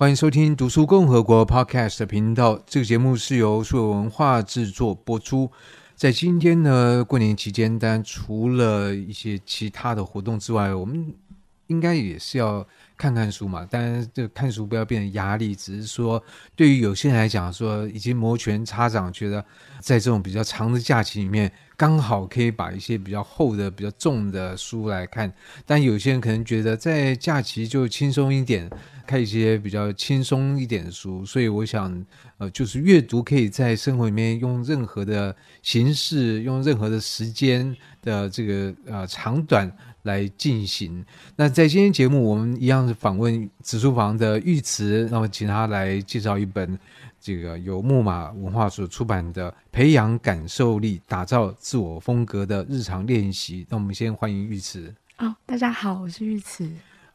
[0.00, 2.58] 欢迎收听《读书共和国》Podcast 频道。
[2.66, 5.52] 这个节目是由数位文化制作播出。
[5.94, 11.12] 在今天呢，过年期间，当然除了一些其他的活动之外，我们
[11.66, 12.66] 应该也是要
[12.96, 13.66] 看看书嘛。
[13.66, 16.24] 当然，这看书不要变成压力，只是说
[16.56, 19.44] 对于有些人来讲，说已经摩拳擦掌，觉得
[19.80, 21.52] 在这种比较长的假期里面。
[21.80, 25.32] 刚好可以把一些比较厚的、比较重的书来看，
[25.64, 28.68] 但有些人可能觉得在假期就轻松一点，
[29.06, 31.24] 看一些比较轻松一点的书。
[31.24, 32.04] 所以我想，
[32.36, 39.70] 呃，就是阅读可以在生活里面用任何的形式、用任何的时间的这个呃长短
[40.02, 41.04] 来进行。
[41.36, 46.78] 那在今天节目，我们一样是访问紫书房的玉慈，那么请他来介绍一本。
[47.22, 53.62] 这个由木马文化所出版的《培养感受力，打造自我风格的日常练习》。
[53.68, 54.94] 那我们先欢迎玉慈。
[55.18, 56.66] 哦，大家好，我是玉慈。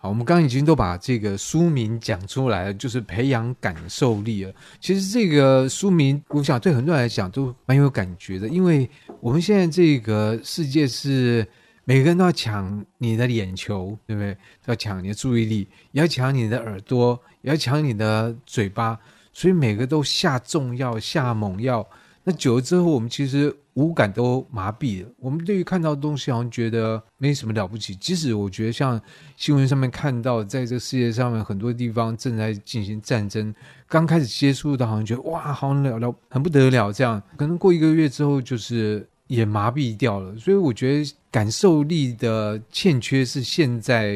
[0.08, 4.54] 我们刚刚已经都把这个书名讲出来了，就是培养感受力了。
[4.80, 11.48] 其实这个书名，我想对很多人来讲都蛮有感觉的，因为我们现在这个世界是
[11.84, 14.38] 每个人都要抢你的眼球，对不对？
[14.66, 19.00] 要抢你的注意力，也要抢你的耳朵，也要抢你的嘴巴。
[19.34, 21.86] 所以每个都下重药、下猛药，
[22.26, 25.10] 那久了之后，我们其实五感都麻痹了。
[25.20, 27.96] 我们对于看到的东西，好像觉得没什么了不起。
[27.96, 29.00] 即使我觉得像
[29.38, 33.54] 新闻上面看到，在这个世界上面很多地方正在进行战争，
[33.88, 36.92] 刚开始接触到，好像觉得哇，好了了，很不得了。
[36.92, 40.36] 这样可能过一个月之后，就是也麻痹掉了。
[40.38, 41.16] 所以我觉得。
[41.36, 44.16] 感受力的欠缺是现在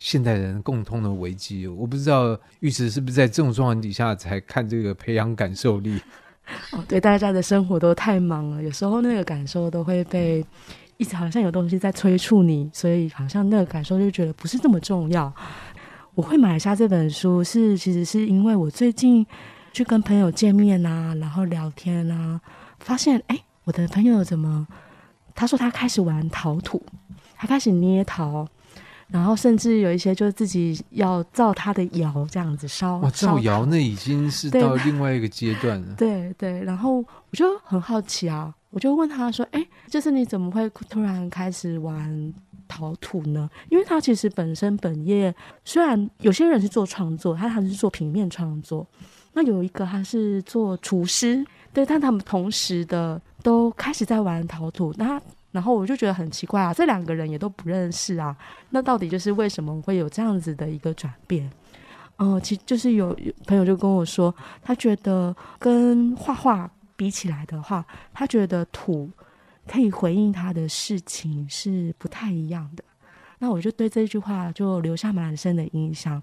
[0.00, 1.64] 现代人共通的危机。
[1.68, 6.00] 我不知道玉慈是不是在这种状况底下才看这个培养感受力。
[6.72, 10.44] 哦，对，大家的生活都太忙了，有时候那个感受都会被
[10.96, 15.32] 一直好像有东西在催促你，所以好像那个感受就觉得不是这么重要。
[16.14, 19.26] 我会买下这本书是其实是因为我最近
[19.72, 22.40] 去跟朋友见面啊，然后聊天啊，
[22.78, 24.66] 发现哎，我的朋友怎么？
[25.34, 26.82] 他说他开始玩陶土，
[27.36, 28.48] 他开始捏陶，
[29.08, 32.98] 然后甚至有一些就是自己要造他的窑这样子烧。
[32.98, 35.94] 哇，造窑那已经是到另外一个阶段了。
[35.94, 42.34] 对 对，然后我就很好奇啊，我就问他说：“哎，就是你怎么会突然开始玩
[42.66, 45.34] 陶土呢？”因为他其实本身本业
[45.64, 48.86] 虽然有些人是做创作，他还是做平面创作，
[49.34, 53.20] 那有一个他是做厨师，对，但他们同时的。
[53.42, 55.22] 都开始在玩陶土，那
[55.56, 58.36] 然后我就觉得很奇怪啊，这两个人也都不认识啊，
[58.68, 61.50] 那到底就是为什么会有这样子的一个转变？
[62.18, 69.08] 哦、其实就是有朋友就跟我说，他觉得跟画画比起来的话，他觉得土
[69.66, 72.84] 可以回应他的事情是不太一样的。
[73.38, 76.22] 那我就对这句话就留下蛮深的印象。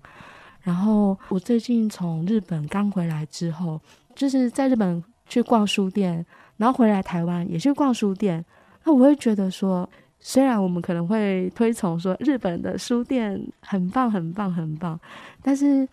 [0.61, 3.81] 然后我最近从日本刚回来之后，
[4.15, 6.23] 就是在日本去逛书店。
[6.55, 8.45] 然后回来台湾也去逛书店，
[8.83, 9.89] 那我会觉得说，
[10.19, 14.99] 虽然我们可能会推崇说日本的书店很棒、很棒、很棒，
[15.41, 15.87] 但是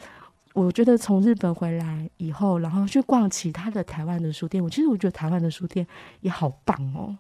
[0.52, 5.86] 我觉得从日本回来以后，然后去逛其他的台湾的书店，我其实我觉得台湾的书店
[6.20, 7.16] 也好棒哦。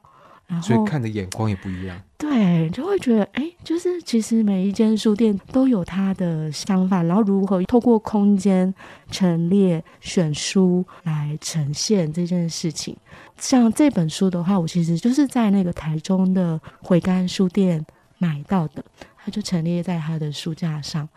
[0.62, 8.74] 所以看的眼光也不一样，对，就会觉得，哎，就是其实每一间书店都有它的想法，然后如何透过空间
[9.10, 12.96] 陈列、选书来呈现这件事情。
[13.36, 17.84] 像这本书的话，我其实就是在那个台中的回甘书店
[18.18, 18.84] 买到的，
[19.16, 21.08] 它就陈列在它的书架上。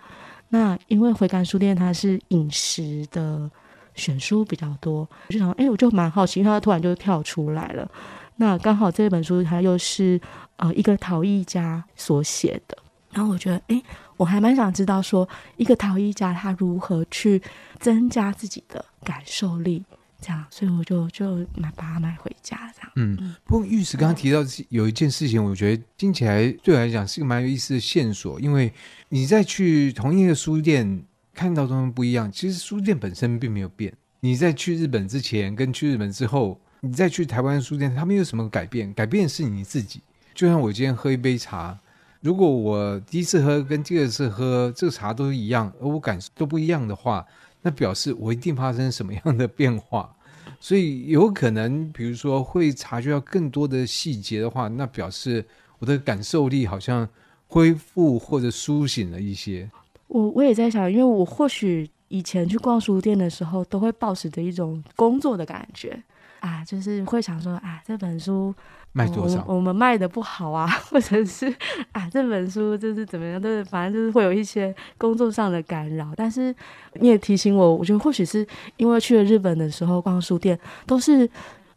[0.50, 3.50] 那因为回甘书店它是饮食的
[3.96, 7.90] 选书比较多，我就想，哎，我就蛮好奇，因为它突然就跳出来了。
[8.38, 10.20] 那刚好这本书它又是
[10.58, 12.78] 呃一个陶艺家所写的，
[13.12, 13.82] 然后我觉得哎，
[14.18, 17.42] 我还蛮想知道说一个陶艺家他如何去
[17.80, 19.84] 增加自己的感受力，
[20.20, 22.92] 这样，所以我就就买把它买回家这样。
[22.96, 24.40] 嗯，不过玉石刚刚提到
[24.70, 28.74] 有一件事情，我觉得听起来对我来讲是一个蛮有意思的线索，因为
[29.10, 31.04] 你在去同一个书店
[31.36, 33.94] 看到东西不一样，其实书店本身并没有变。
[34.22, 36.60] 你在去日本之前跟去日本之后。
[36.85, 38.94] 你再去台湾书店，他们有什么改变？
[38.94, 40.01] 改变是你自己。
[40.33, 41.80] 就像我今天喝一杯茶，
[42.19, 47.25] 如果我第一次喝跟第二次喝这个茶都一样，而我感受都不一样的话，
[47.62, 50.13] 那表示我一定发生什么样的变化。
[50.59, 55.45] 所以有可能，比如说会察觉到更多的细节的话，那表示
[55.80, 57.07] 我的感受力好像
[57.47, 59.71] 恢复或者苏醒了一些。
[60.09, 66.03] 我我也在想，因为我或许以前去逛书店的时候，都会抱持着一种工作的感觉。
[66.44, 68.54] 啊，就是会想说啊，这本书
[68.92, 69.42] 卖多少？
[69.48, 71.48] 我，我们卖的不好啊， 或者是
[71.94, 76.12] 啊，这本书就是怎么样，就是反正就是会有一些工作上的干扰。
[76.18, 76.54] 但是
[76.95, 78.45] 你也提醒我，我觉得或许是
[78.75, 81.30] 因为去了日本的时候逛书店，都是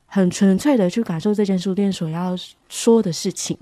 [0.06, 2.34] 很纯粹的去感受这间书店所要
[2.68, 3.56] 说的事情，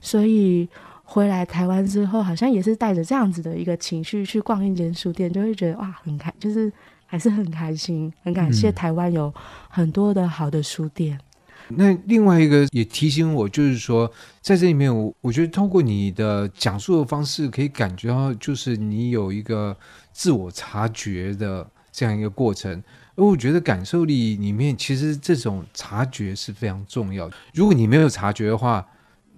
[0.00, 0.68] 所以。
[1.08, 6.70] 回来台湾之后，好像也是带着这样子的一个情绪去逛一间书店，就会觉得哇，很开，就是
[7.06, 9.32] 还是很开心，很感谢台湾有
[9.68, 11.16] 很多的好的书店。
[11.16, 11.76] 嗯。
[11.76, 14.08] 那另外一个也提醒我，就是说
[14.40, 19.76] 在这里面，我我觉得通过你的讲述的方式，可以感觉到就是你有一个
[20.12, 22.82] 自我察觉的这样一个过程。
[23.16, 27.36] 而我觉得感受力里面，其实这种察觉是非常重要的。
[27.54, 28.86] 如果你没有察觉的话，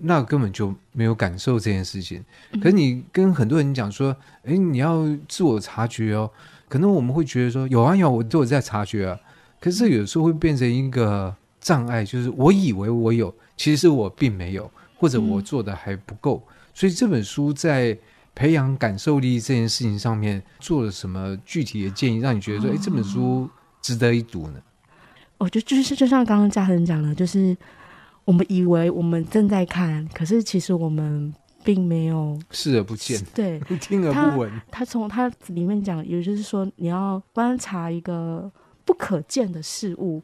[0.00, 2.22] 那根本就没有感受这件事情。
[2.60, 6.30] 可是你跟很多人讲说，哎，你要自我察觉哦。
[6.68, 9.18] 可能我们会觉得说，有啊有，我都有在察觉啊。
[9.60, 16.42] 可是有时候会变成一个障碍，就是我以为我有，其实我并没有，或者我做的还不够。
[16.74, 17.96] 所以这本书在
[18.34, 23.48] 培养感受力这件事情上面做了什么具体的建议，让你觉得说，哎，这本书
[23.82, 24.60] 值得一读呢？
[25.38, 27.56] 我觉得就是就像刚刚嘉恒讲的，就是。
[28.24, 31.32] 我们以为我们正在看，可是其实我们
[31.68, 34.50] 并没有视而不见，对，听而不闻。
[34.70, 38.50] 他从他里面讲，也就是说，你要观察一个
[38.86, 40.22] 不可见的事物。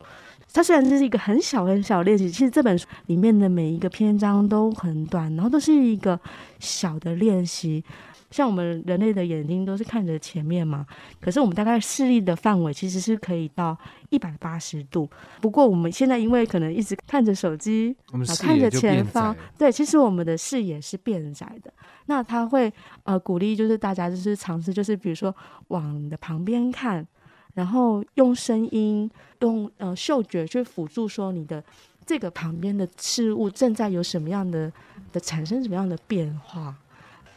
[0.54, 6.18] 它虽然这是一个很小很小的练习，其实这本书里面的每一个篇章都很短，然后都是一个
[6.60, 7.84] 小的练习。
[8.34, 10.84] 像我们人类的眼睛都是看着前面嘛，
[11.20, 13.78] 可是我们大概视力的范围其实是可以到
[14.10, 15.08] 一百八十度。
[15.40, 17.94] 不过我们现在因为可能一直看着手机，
[18.40, 21.72] 看着前方，对，其实我们的视野是变窄的。
[22.06, 22.72] 那他会
[23.04, 25.32] 呃鼓励就是大家就是尝试，就是比如说
[25.68, 27.06] 往你的旁边看，
[27.54, 29.08] 然后用声音、
[29.42, 31.62] 用呃嗅觉去辅助说你的
[32.04, 34.72] 这个旁边的事物正在有什么样的
[35.12, 36.74] 的产生什么样的变化。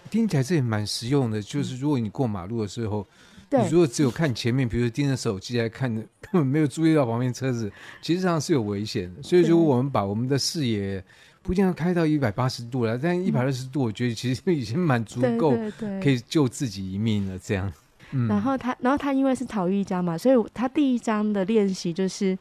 [0.08, 3.06] 听起来这也蛮实用的，就是如果你过马路的时候，
[3.50, 7.72] 对你如果只有看前面，比如说盯着手机来看， 根本没有注意到旁边车子，
[8.02, 9.22] 其实上是有危险的。
[9.22, 11.04] 所以，如果我们把我们的视野
[11.42, 15.58] 不一定要开到一百八十度了，但一百二十度，我觉得其实已经蛮足够，
[16.02, 17.40] 可以救自己一命了。
[17.40, 17.72] 这样。
[18.12, 22.38] 嗯、然后他，然后他因为是陶艺家嘛，所以他第一章的练习就是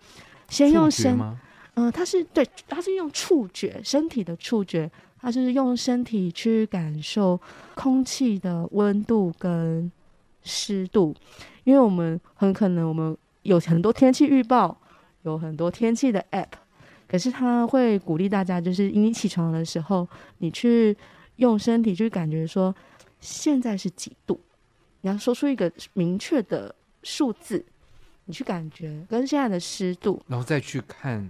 [0.49, 1.19] 先用身，
[1.77, 4.91] 嗯、呃，他是对，他是用触觉，身体的触觉。
[5.19, 7.41] 他是用身体去感受
[7.75, 9.91] 空气的温度跟
[10.45, 11.13] 湿度，
[11.65, 14.79] 因为我们很可能我们有很多天气预报，
[15.23, 16.51] 有很多天气的 App，
[17.09, 20.07] 可是他会鼓励大家，就是你起床的时候，
[20.39, 20.97] 你去
[21.37, 22.73] 用身体去感觉说
[23.19, 24.39] 现在是几度，
[25.01, 26.73] 你要说出一个明确的
[27.03, 27.65] 数字，
[28.27, 31.29] 你去感觉跟现在的湿度，然后再去看，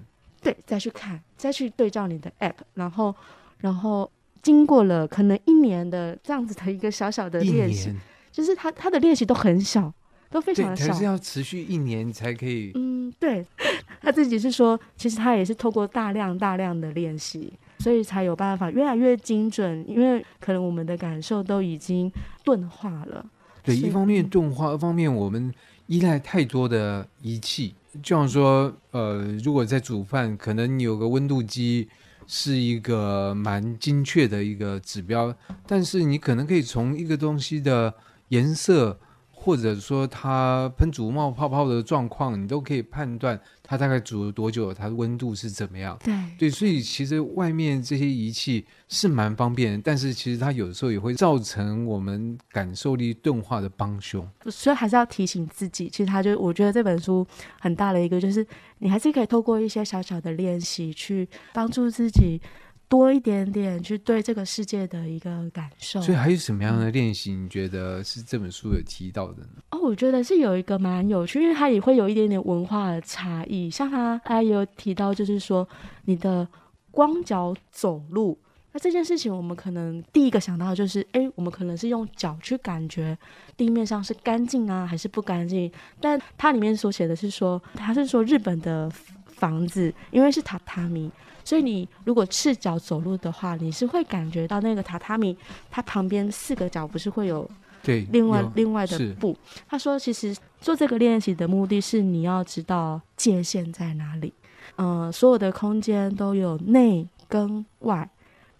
[0.53, 3.15] 对，再去看，再去对照你的 App，然后。
[3.59, 4.09] 然后
[4.43, 7.91] 经过了可能一年的这样子的一个小小的练习，
[8.31, 9.91] 就是他他的练习都很小，
[10.31, 12.71] 都非常的小，还是要持续一年才可以。
[12.75, 13.45] 嗯，对，
[14.03, 19.83] 他自己是说，其实他也是透过大量大量的练习，所以才有办法越来越精准。
[19.89, 22.13] 因为可能我们的感受都已经
[22.45, 23.25] 钝化了。
[23.65, 25.53] 对，一方面钝化，一方面我们
[25.87, 31.89] 依赖太多的仪器，就像说，呃，如果在煮饭，可能你有个温度计。
[32.29, 35.33] 是一个蛮精确的一个指标，
[35.65, 37.95] 但是你可能可以从一个东西的
[38.31, 38.99] 颜色，
[39.47, 45.97] 或者说它喷煮冒泡泡的状况，你都可以判断它大概煮了多久，它的温度是怎么样。
[46.03, 54.29] 对对，所以其实外面这些仪器是蛮方便，但是其实它有时候也会造成我们感受力钝化的帮凶。
[54.51, 57.25] 所以还是要提醒自己，其实它就我觉得这本书
[57.61, 58.45] 很大的一个就是，
[58.79, 62.43] 你还是可以透过一些小小的练习去帮助自己。
[62.89, 67.33] 多一点点去对这个世界的一个感受，所以还有什么样的练习？
[67.33, 69.49] 你觉得是这本书有提到的呢？
[69.71, 73.69] 哦，我觉得是有一个蛮有趣，因为它也会有一点点文化的差异。
[73.69, 75.69] 像他，他有提到，就是说
[76.05, 76.47] 你的
[76.93, 78.39] 光脚走路，
[78.73, 83.19] 那这件事情，我们可能第一个想到的就是，哎，我们可能是用脚去感觉
[83.57, 85.71] 地面上是干净啊，还是不干净？
[86.01, 88.89] 但它里面所写的是说，它是说日本的
[89.37, 91.11] 房子，因为是榻榻米。
[91.45, 95.39] 所以你如果赤脚走路的话，你是会感觉到那个榻榻米，
[95.71, 97.49] 它旁边四个角不是会有
[97.85, 99.37] 对另外另外的布。
[99.69, 104.35] 他说，其实做这个练习的目的是你要知道界限在哪里。
[104.75, 108.11] 嗯、呃，所有的空间都有内跟外，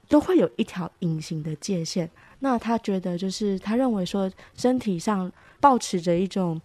[0.09, 2.09] 都会有一条隐形的界限。
[2.39, 6.61] 那他觉得就是他认为说身体上保持着一种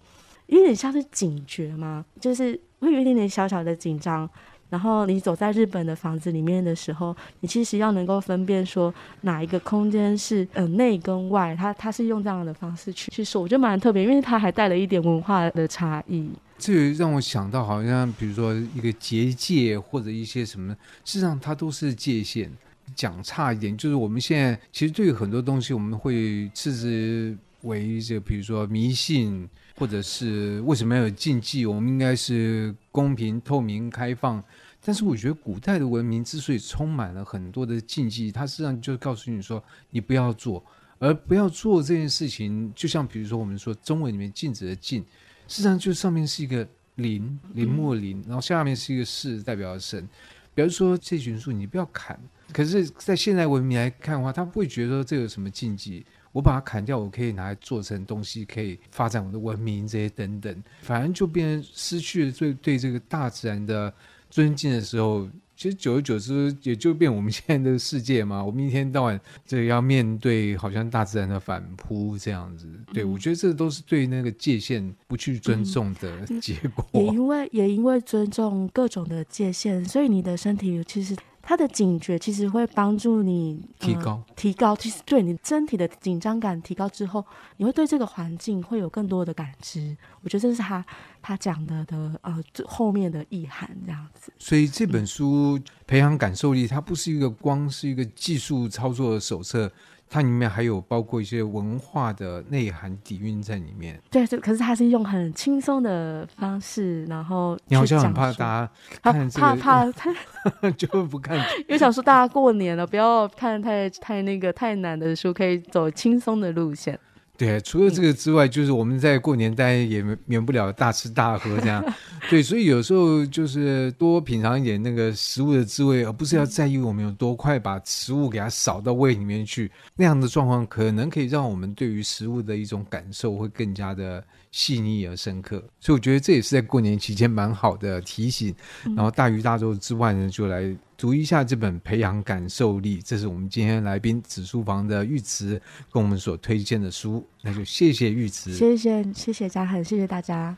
[0.45, 2.61] 有点像是警觉嘛，就是。
[2.81, 4.29] 会有一点点小小的紧张。
[4.69, 16.29] 然后你走在日本的房子里面的时候，你其实要能够分辨说哪一个空间是呃内跟外，它它是用这样的方式去去说，我觉得蛮特别，因为它还带了一点文化的差异。
[16.57, 20.73] 这让我想到，好像比如说一个结界或者一些什么，
[21.03, 22.49] 事实上它都是界限。
[22.93, 31.65] 讲差一点，就是我们现在其实对于很多东西，我们会称之为这，比如说迷信，或者是为什么要有禁忌？
[31.65, 34.43] 我们应该是公平、透明、开放。
[34.83, 40.63] 但是我觉得古代的文明之所以充满了很多的禁忌，它实际上就告诉你说你不要做，
[40.97, 45.05] 而不要做这件事情，就像比如说我们说中文里面禁止的禁，
[45.47, 50.09] 实际上就上面是一个林，林木林，然后下面是一个士，代表神。
[50.53, 52.19] 比如说这群树你不要砍，
[52.51, 63.93] 可是，在现代文明来看的话，他不会觉得这有什么禁忌，我把它砍掉，我可以拿来做成东西，可以发展我的文明这些等等，反正就变成失去了对对这个大自然的。
[64.29, 68.41] 尊敬的时候，其实久而久之也就变我们现在的世界嘛。
[68.41, 76.87] 我们一天到晚这要面对好像大自然的反扑这样子，对，我觉得这都是对那个界限不去尊重的结果。
[76.93, 81.13] 嗯，也因为也因为尊重各种的界限，所以你的身体其实。
[81.41, 84.75] 它的警觉其实会帮助你提高、呃，提高。
[84.75, 87.25] 其实对你身体的紧张感提高之后，
[87.57, 89.95] 你会对这个环境会有更多的感知。
[90.21, 90.85] 我觉得这是他
[91.21, 94.31] 他讲的的呃后面的意涵这样子。
[94.37, 99.71] 所以这本书、嗯、培养感受力，它不是一个光是一个技术操作的手册。
[100.13, 103.97] 它里面还有包括一些文化的内涵底蕴在里面。
[104.11, 108.69] 对，可是它是用很轻松的方式，然后你好像很怕大家
[109.01, 116.99] 看这个，怕 怕他就不看，因为想说大家过年了，不要看太太那个太难的书，可以走轻松的路线。
[117.41, 121.83] 对，除了这个之外，就是我们在过年大家也免不了大吃大喝这样。
[122.29, 129.71] 对，所以有时候就是多品尝一点那个食物的滋味，而不是要在意我们有多快把食物给它扫到胃里面去。
[129.95, 135.57] 那样的状况可能可以让我们对于食物的一种感受会更加的细腻而深刻。
[135.79, 138.53] 所以我觉得这也是在过年期间蛮好的提醒。
[138.95, 140.75] 然后大鱼大肉之外呢，就来。
[140.97, 145.59] 读一下这本《培养感受力》，这是我们今天来宾紫书房的玉慈
[145.91, 150.55] 跟我们所推荐的书，那就谢谢玉慈，谢谢谢谢嘉恒，谢谢大家。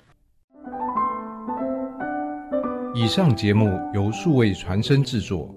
[2.93, 5.55] 以上节目由数位传声制作。